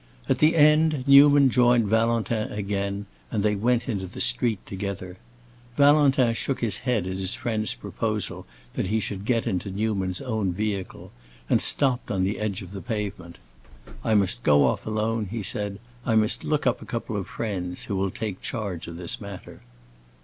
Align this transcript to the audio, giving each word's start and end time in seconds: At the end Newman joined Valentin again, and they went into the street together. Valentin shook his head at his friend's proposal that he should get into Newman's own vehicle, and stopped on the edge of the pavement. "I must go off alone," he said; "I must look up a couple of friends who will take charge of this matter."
At 0.27 0.39
the 0.39 0.55
end 0.55 1.07
Newman 1.07 1.51
joined 1.51 1.85
Valentin 1.87 2.51
again, 2.51 3.05
and 3.29 3.43
they 3.43 3.53
went 3.55 3.87
into 3.87 4.07
the 4.07 4.19
street 4.19 4.57
together. 4.65 5.17
Valentin 5.77 6.33
shook 6.33 6.61
his 6.61 6.79
head 6.79 7.05
at 7.05 7.17
his 7.17 7.35
friend's 7.35 7.75
proposal 7.75 8.47
that 8.73 8.87
he 8.87 8.99
should 8.99 9.25
get 9.25 9.45
into 9.45 9.69
Newman's 9.69 10.19
own 10.19 10.53
vehicle, 10.53 11.11
and 11.51 11.61
stopped 11.61 12.09
on 12.09 12.23
the 12.23 12.39
edge 12.39 12.63
of 12.63 12.71
the 12.71 12.81
pavement. 12.81 13.37
"I 14.03 14.15
must 14.15 14.41
go 14.41 14.65
off 14.65 14.87
alone," 14.87 15.27
he 15.29 15.43
said; 15.43 15.77
"I 16.03 16.15
must 16.15 16.43
look 16.43 16.65
up 16.65 16.81
a 16.81 16.85
couple 16.87 17.15
of 17.15 17.27
friends 17.27 17.83
who 17.83 17.95
will 17.95 18.09
take 18.09 18.41
charge 18.41 18.87
of 18.87 18.97
this 18.97 19.21
matter." 19.21 19.61